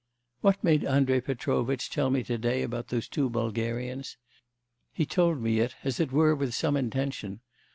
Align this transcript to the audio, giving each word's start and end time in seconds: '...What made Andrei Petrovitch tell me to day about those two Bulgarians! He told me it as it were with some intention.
'...What 0.41 0.63
made 0.63 0.83
Andrei 0.83 1.21
Petrovitch 1.21 1.87
tell 1.91 2.09
me 2.09 2.23
to 2.23 2.35
day 2.39 2.63
about 2.63 2.87
those 2.87 3.07
two 3.07 3.29
Bulgarians! 3.29 4.17
He 4.91 5.05
told 5.05 5.39
me 5.39 5.59
it 5.59 5.75
as 5.83 5.99
it 5.99 6.11
were 6.11 6.33
with 6.33 6.55
some 6.55 6.75
intention. 6.75 7.41